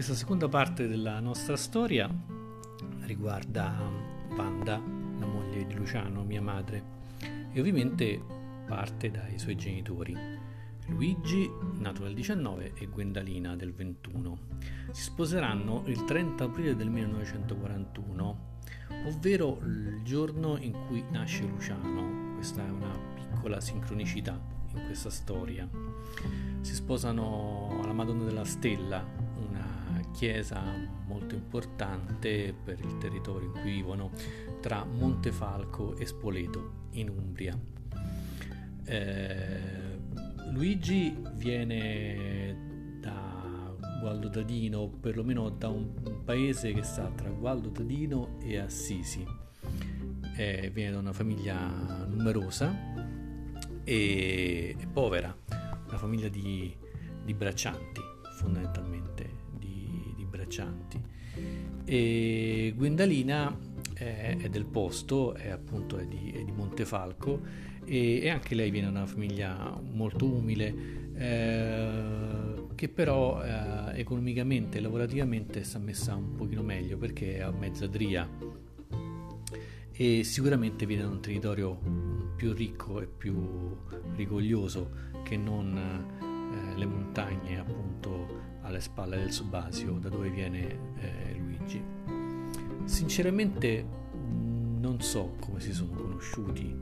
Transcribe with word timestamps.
Questa 0.00 0.16
seconda 0.16 0.48
parte 0.48 0.88
della 0.88 1.20
nostra 1.20 1.58
storia 1.58 2.08
riguarda 3.00 3.70
Wanda, 4.30 4.76
la 4.76 5.26
moglie 5.26 5.66
di 5.66 5.74
Luciano, 5.74 6.24
mia 6.24 6.40
madre, 6.40 6.82
e 7.52 7.60
ovviamente 7.60 8.18
parte 8.66 9.10
dai 9.10 9.38
suoi 9.38 9.56
genitori. 9.56 10.16
Luigi, 10.86 11.50
nato 11.80 12.04
nel 12.04 12.14
19, 12.14 12.72
e 12.76 12.86
Gwendalina 12.86 13.54
del 13.56 13.74
21. 13.74 14.38
Si 14.90 15.02
sposeranno 15.02 15.82
il 15.84 16.02
30 16.02 16.44
aprile 16.44 16.74
del 16.74 16.88
1941, 16.88 18.38
ovvero 19.04 19.58
il 19.66 20.00
giorno 20.02 20.56
in 20.56 20.72
cui 20.86 21.04
nasce 21.10 21.44
Luciano. 21.44 22.36
Questa 22.36 22.66
è 22.66 22.70
una 22.70 22.98
piccola 23.16 23.60
sincronicità 23.60 24.40
in 24.72 24.82
questa 24.86 25.10
storia. 25.10 25.68
Si 26.62 26.74
sposano 26.74 27.80
alla 27.82 27.92
Madonna 27.92 28.24
della 28.24 28.44
Stella, 28.46 29.19
chiesa 30.12 30.62
molto 31.06 31.34
importante 31.34 32.54
per 32.64 32.78
il 32.80 32.98
territorio 32.98 33.48
in 33.48 33.60
cui 33.60 33.72
vivono 33.72 34.10
tra 34.60 34.84
Montefalco 34.84 35.96
e 35.96 36.06
Spoleto 36.06 36.88
in 36.92 37.08
Umbria. 37.08 37.58
Eh, 38.84 39.98
Luigi 40.52 41.16
viene 41.34 42.98
da 43.00 43.74
Gualdo 44.00 44.28
Dadino, 44.28 44.88
perlomeno 44.88 45.48
da 45.50 45.68
un 45.68 46.22
paese 46.24 46.72
che 46.72 46.82
sta 46.82 47.10
tra 47.14 47.28
Gualdo 47.28 47.68
Dadino 47.68 48.38
e 48.40 48.58
Assisi. 48.58 49.24
Eh, 50.36 50.70
viene 50.72 50.92
da 50.92 50.98
una 50.98 51.12
famiglia 51.12 52.04
numerosa 52.06 52.74
e 53.84 54.76
povera, 54.92 55.36
una 55.86 55.98
famiglia 55.98 56.28
di, 56.28 56.74
di 57.24 57.34
braccianti 57.34 58.00
fondamentalmente 58.38 59.49
braccianti. 60.50 61.00
E 61.84 62.74
Gwendalina 62.76 63.56
è, 63.94 64.36
è 64.40 64.48
del 64.48 64.64
posto, 64.64 65.34
è 65.34 65.48
appunto 65.48 65.96
è 65.96 66.04
di, 66.04 66.32
è 66.34 66.42
di 66.42 66.52
Montefalco 66.52 67.40
e, 67.84 68.20
e, 68.22 68.28
anche 68.28 68.54
lei 68.54 68.70
viene 68.70 68.90
da 68.90 68.98
una 68.98 69.06
famiglia 69.06 69.80
molto 69.92 70.26
umile 70.26 70.74
eh, 71.14 72.66
che 72.74 72.88
però 72.88 73.42
eh, 73.42 73.98
economicamente 73.98 74.78
e 74.78 74.80
lavorativamente 74.80 75.64
sta 75.64 75.78
messa 75.78 76.14
un 76.14 76.34
pochino 76.34 76.62
meglio 76.62 76.96
perché 76.96 77.36
è 77.36 77.40
a 77.40 77.50
mezzadria 77.50 78.28
e 79.92 80.24
sicuramente 80.24 80.86
viene 80.86 81.02
da 81.02 81.08
un 81.08 81.20
territorio 81.20 81.78
più 82.36 82.52
ricco 82.52 83.00
e 83.00 83.06
più 83.06 83.76
rigoglioso 84.14 85.08
che 85.24 85.36
non 85.36 85.76
eh, 85.76 86.78
le 86.78 86.86
montagne 86.86 87.58
appunto 87.58 87.79
alle 88.70 88.80
spalle 88.80 89.18
del 89.18 89.32
Subasio, 89.32 89.98
da 89.98 90.08
dove 90.08 90.30
viene 90.30 90.78
eh, 90.96 91.36
Luigi. 91.36 91.82
Sinceramente 92.84 93.84
non 94.78 95.00
so 95.00 95.34
come 95.40 95.60
si 95.60 95.72
sono 95.72 95.92
conosciuti. 95.92 96.74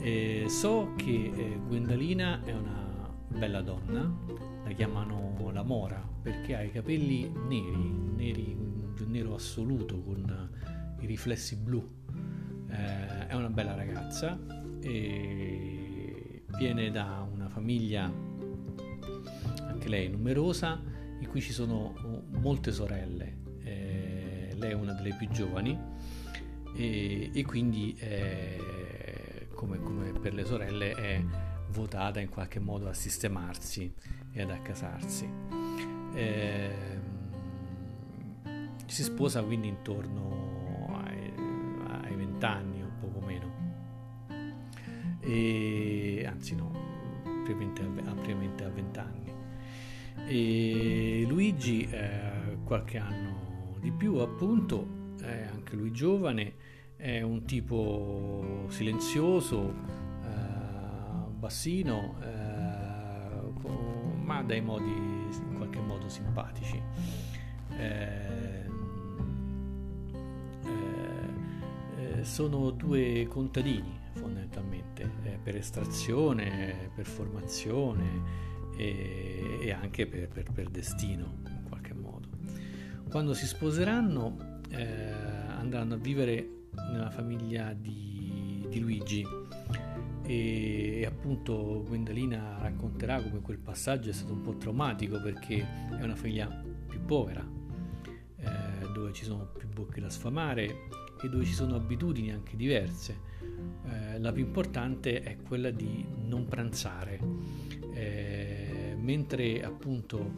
Eh, 0.00 0.44
so 0.48 0.92
che 0.96 1.32
eh, 1.34 1.58
Gwendalina 1.66 2.44
è 2.44 2.52
una 2.52 3.12
bella 3.28 3.60
donna, 3.62 4.14
la 4.64 4.70
chiamano 4.72 5.50
la 5.52 5.62
Mora 5.62 6.06
perché 6.22 6.54
ha 6.54 6.62
i 6.62 6.70
capelli 6.70 7.32
neri, 7.48 7.92
neri 8.14 8.56
un 8.58 9.10
nero 9.10 9.34
assoluto 9.34 10.02
con 10.02 10.50
i 11.00 11.06
riflessi 11.06 11.56
blu. 11.56 11.88
Eh, 12.68 13.26
è 13.28 13.34
una 13.34 13.48
bella 13.48 13.74
ragazza 13.74 14.38
e 14.80 16.42
viene 16.58 16.90
da 16.90 17.26
una 17.32 17.48
famiglia 17.48 18.12
anche 19.66 19.88
lei 19.88 20.08
numerosa 20.08 20.80
in 21.18 21.28
cui 21.28 21.40
ci 21.40 21.52
sono 21.52 21.94
uh, 22.02 22.38
molte 22.38 22.72
sorelle. 22.72 23.44
Eh, 23.62 24.54
lei 24.54 24.70
è 24.70 24.74
una 24.74 24.92
delle 24.92 25.14
più 25.14 25.28
giovani 25.28 25.78
e, 26.74 27.30
e 27.32 27.44
quindi 27.44 27.96
eh, 27.98 29.48
come, 29.54 29.78
come, 29.78 30.12
per 30.12 30.34
le 30.34 30.44
sorelle 30.44 30.92
è 30.92 31.22
votata 31.70 32.20
in 32.20 32.28
qualche 32.28 32.60
modo 32.60 32.88
a 32.88 32.94
sistemarsi 32.94 33.92
e 34.32 34.42
ad 34.42 34.50
accasarsi. 34.50 35.28
Eh, 36.14 36.74
si 38.86 39.02
sposa 39.02 39.42
quindi 39.42 39.68
intorno 39.68 40.94
ai 40.94 42.14
vent'anni 42.14 42.82
o 42.82 42.90
poco 43.00 43.20
meno. 43.20 43.54
E, 45.20 46.24
anzi 46.26 46.54
no, 46.54 46.70
ampiamente 47.24 48.64
a 48.64 48.68
vent'anni. 48.68 49.35
E 50.28 51.24
Luigi, 51.28 51.88
eh, 51.88 52.58
qualche 52.64 52.98
anno 52.98 53.76
di 53.78 53.92
più 53.92 54.16
appunto, 54.16 55.14
è 55.22 55.46
anche 55.52 55.76
lui 55.76 55.92
giovane, 55.92 56.54
è 56.96 57.22
un 57.22 57.44
tipo 57.44 58.64
silenzioso, 58.66 59.72
eh, 60.24 61.30
bassino, 61.30 62.16
eh, 62.22 62.26
ma 64.24 64.42
dai 64.42 64.60
modi 64.60 64.90
in 64.90 65.54
qualche 65.54 65.78
modo 65.78 66.08
simpatici. 66.08 66.82
Eh, 67.78 68.64
eh, 71.96 72.24
sono 72.24 72.70
due 72.70 73.28
contadini 73.28 74.00
fondamentalmente, 74.10 75.08
eh, 75.22 75.38
per 75.40 75.54
estrazione, 75.54 76.90
per 76.96 77.06
formazione 77.06 78.54
e, 78.76 79.58
e 79.60 79.72
anche 79.72 80.06
per, 80.06 80.28
per, 80.28 80.50
per, 80.52 80.68
destino 80.68 81.38
in 81.48 81.62
qualche 81.68 81.94
modo. 81.94 82.28
Quando 83.08 83.34
si 83.34 83.46
sposeranno 83.46 84.60
eh, 84.70 85.12
andranno 85.48 85.94
a 85.94 85.98
vivere 85.98 86.48
nella 86.90 87.10
famiglia 87.10 87.72
di, 87.72 88.66
di 88.68 88.80
Luigi 88.80 89.26
e, 90.22 91.00
e, 91.00 91.06
appunto 91.06 91.84
Gwendalina 91.86 92.58
racconterà 92.60 93.22
come 93.22 93.40
quel 93.40 93.58
passaggio 93.58 94.10
è 94.10 94.12
stato 94.12 94.32
un 94.32 94.42
po' 94.42 94.56
traumatico 94.56 95.20
perché 95.20 95.64
è 95.98 96.02
una 96.02 96.16
famiglia 96.16 96.46
più 96.86 97.04
povera 97.04 97.46
eh, 98.38 98.92
dove 98.92 99.12
ci 99.12 99.24
sono 99.24 99.46
più 99.56 99.68
bocche 99.68 100.00
da 100.00 100.10
sfamare 100.10 100.88
e 101.22 101.28
dove 101.28 101.44
ci 101.44 101.52
sono 101.52 101.74
abitudini 101.76 102.30
anche 102.32 102.56
diverse. 102.56 103.34
Eh, 103.88 104.18
la 104.18 104.32
più 104.32 104.44
importante 104.44 105.22
è 105.22 105.36
quella 105.36 105.70
di 105.70 106.04
non 106.24 106.46
pranzare. 106.46 107.18
Eh, 107.94 108.45
mentre 109.06 109.62
appunto 109.62 110.32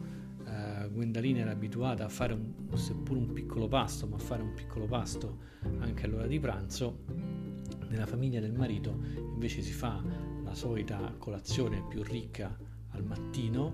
eh, 0.45 0.87
Gwendalina 0.89 1.39
era 1.39 1.51
abituata 1.51 2.05
a 2.05 2.09
fare 2.09 2.33
un, 2.33 2.77
seppur 2.77 3.17
un 3.17 3.33
piccolo 3.33 3.67
pasto, 3.67 4.05
ma 4.05 4.15
a 4.15 4.19
fare 4.19 4.43
un 4.43 4.53
piccolo 4.53 4.85
pasto 4.85 5.39
anche 5.79 6.05
all'ora 6.05 6.27
di 6.27 6.39
pranzo, 6.39 6.99
nella 7.89 8.05
famiglia 8.05 8.39
del 8.39 8.53
marito 8.53 8.95
invece 9.17 9.63
si 9.63 9.71
fa 9.71 10.01
la 10.43 10.53
solita 10.53 11.15
colazione 11.17 11.83
più 11.89 12.03
ricca 12.03 12.55
al 12.91 13.03
mattino, 13.03 13.73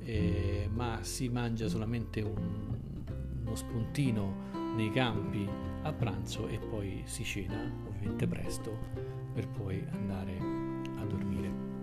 eh, 0.00 0.68
ma 0.70 0.98
si 1.00 1.30
mangia 1.30 1.66
solamente 1.66 2.20
un, 2.20 2.84
uno 3.40 3.54
spuntino 3.54 4.52
nei 4.76 4.90
campi 4.90 5.48
a 5.82 5.92
pranzo 5.92 6.48
e 6.48 6.58
poi 6.58 7.02
si 7.06 7.24
cena 7.24 7.72
ovviamente 7.86 8.26
presto 8.26 8.76
per 9.32 9.48
poi 9.48 9.82
andare 9.90 10.36
a 10.98 11.04
dormire. 11.06 11.73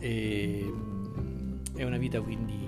E, 0.00 0.64
mm, 0.66 1.58
è 1.76 1.84
una 1.84 1.98
vita 1.98 2.20
quindi 2.20 2.64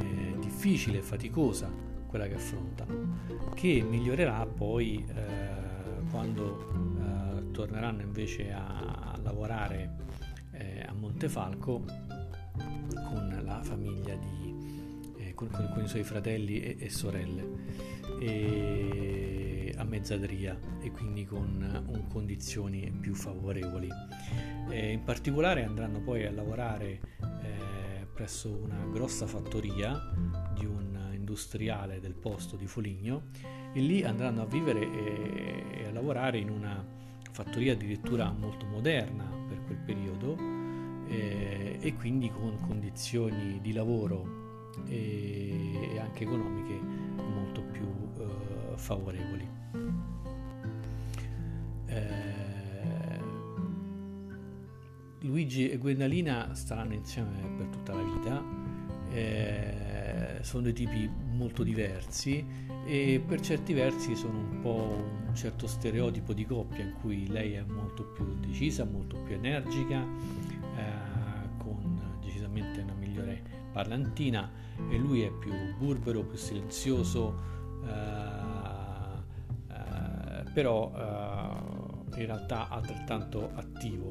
eh, 0.00 0.38
difficile 0.38 1.02
faticosa 1.02 1.70
quella 2.06 2.26
che 2.26 2.34
affrontano, 2.34 3.18
che 3.54 3.84
migliorerà 3.86 4.46
poi 4.46 5.04
eh, 5.06 6.10
quando 6.10 6.70
eh, 6.98 7.50
torneranno 7.50 8.00
invece 8.00 8.50
a, 8.50 9.12
a 9.12 9.18
lavorare 9.22 9.96
eh, 10.52 10.84
a 10.88 10.92
Montefalco 10.94 11.84
con 12.94 13.42
la 13.44 13.62
famiglia 13.62 14.14
di, 14.14 14.77
con, 15.38 15.48
con, 15.50 15.70
con, 15.72 15.84
i 15.84 15.86
suoi 15.86 16.02
fratelli 16.02 16.60
e, 16.60 16.76
e 16.80 16.90
sorelle. 16.90 17.46
E, 18.18 19.72
a 19.76 19.84
mezzadria 19.84 20.58
e 20.80 20.90
quindi 20.90 21.24
con, 21.24 21.84
con 21.86 22.08
condizioni 22.08 22.90
più 22.90 23.14
favorevoli. 23.14 23.88
Eh, 24.70 24.90
in 24.90 25.04
particolare 25.04 25.62
andranno 25.62 26.00
poi 26.00 26.26
a 26.26 26.32
lavorare 26.32 27.00
eh, 27.20 28.06
presso 28.12 28.50
una 28.50 28.84
grossa 28.90 29.28
fattoria 29.28 30.12
di 30.58 30.66
un 30.66 31.12
industriale 31.12 32.00
del 32.00 32.14
posto 32.14 32.56
di 32.56 32.66
Foligno 32.66 33.26
e 33.72 33.78
lì 33.80 34.02
andranno 34.02 34.42
a 34.42 34.46
vivere 34.46 34.80
e, 34.80 35.82
e 35.82 35.86
a 35.86 35.92
lavorare 35.92 36.38
in 36.38 36.50
una 36.50 36.84
fattoria 37.30 37.74
addirittura 37.74 38.32
molto 38.32 38.66
moderna 38.66 39.30
per 39.46 39.62
quel 39.62 39.78
periodo 39.78 40.36
eh, 41.06 41.78
e 41.80 41.94
quindi 41.94 42.28
con 42.30 42.58
condizioni 42.60 43.60
di 43.60 43.72
lavoro 43.72 44.47
e, 44.86 45.92
e 45.94 45.98
anche 45.98 46.24
economiche 46.24 46.80
molto 47.16 47.62
più 47.62 47.86
eh, 48.18 48.76
favorevoli. 48.76 49.48
Eh, 51.86 53.20
Luigi 55.20 55.68
e 55.68 55.78
Gwendalina 55.78 56.54
staranno 56.54 56.94
insieme 56.94 57.54
per 57.56 57.66
tutta 57.66 57.94
la 57.94 58.02
vita. 58.02 58.42
Eh, 59.10 60.38
sono 60.42 60.62
dei 60.62 60.72
tipi 60.72 61.10
molto 61.32 61.62
diversi 61.62 62.44
e 62.86 63.22
per 63.26 63.40
certi 63.40 63.72
versi 63.72 64.14
sono 64.14 64.38
un 64.38 64.60
po' 64.60 65.04
un 65.26 65.34
certo 65.34 65.66
stereotipo 65.66 66.32
di 66.32 66.44
coppia 66.44 66.84
in 66.84 66.94
cui 67.00 67.26
lei 67.28 67.52
è 67.52 67.62
molto 67.62 68.04
più 68.04 68.34
decisa, 68.38 68.84
molto 68.84 69.16
più 69.18 69.34
energica, 69.34 70.02
eh, 70.02 71.07
parlantina 73.78 74.50
e 74.90 74.98
lui 74.98 75.22
è 75.22 75.30
più 75.30 75.52
burbero, 75.78 76.24
più 76.24 76.36
silenzioso, 76.36 77.40
eh, 77.84 77.92
eh, 79.72 80.50
però 80.52 80.92
eh, 80.96 82.20
in 82.20 82.26
realtà 82.26 82.68
altrettanto 82.68 83.52
attivo. 83.54 84.10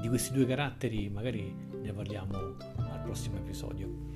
Di 0.00 0.08
questi 0.08 0.32
due 0.32 0.46
caratteri 0.46 1.08
magari 1.08 1.54
ne 1.80 1.92
parliamo 1.92 2.36
al 2.76 3.00
prossimo 3.04 3.36
episodio. 3.36 4.15